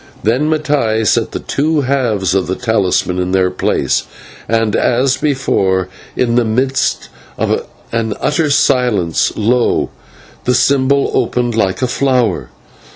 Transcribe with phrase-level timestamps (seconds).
[0.23, 4.05] Then Mattai set the two halves of the talisman in their place;
[4.49, 9.91] and as before, in the midst of an utter silence, lo!
[10.45, 12.49] the symbol opened like a flower.